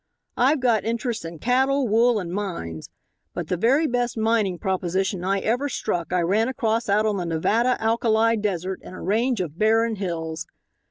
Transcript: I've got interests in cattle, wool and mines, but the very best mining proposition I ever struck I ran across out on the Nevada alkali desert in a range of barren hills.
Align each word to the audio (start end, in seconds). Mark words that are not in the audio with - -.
I've 0.37 0.61
got 0.61 0.83
interests 0.83 1.23
in 1.25 1.37
cattle, 1.37 1.87
wool 1.87 2.19
and 2.19 2.33
mines, 2.33 2.89
but 3.35 3.49
the 3.49 3.55
very 3.55 3.85
best 3.85 4.17
mining 4.17 4.57
proposition 4.57 5.23
I 5.23 5.41
ever 5.41 5.69
struck 5.69 6.11
I 6.11 6.21
ran 6.21 6.47
across 6.47 6.89
out 6.89 7.05
on 7.05 7.17
the 7.17 7.25
Nevada 7.27 7.79
alkali 7.79 8.35
desert 8.35 8.79
in 8.81 8.95
a 8.95 9.03
range 9.03 9.41
of 9.41 9.59
barren 9.59 9.97
hills. 9.97 10.47